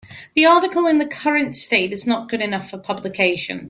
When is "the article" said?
0.33-0.87